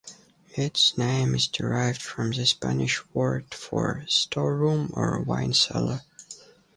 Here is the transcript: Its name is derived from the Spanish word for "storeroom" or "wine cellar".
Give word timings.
Its 0.55 0.97
name 0.97 1.35
is 1.35 1.45
derived 1.45 2.01
from 2.01 2.31
the 2.31 2.43
Spanish 2.47 3.03
word 3.13 3.53
for 3.53 4.03
"storeroom" 4.07 4.89
or 4.95 5.21
"wine 5.21 5.53
cellar". 5.53 6.01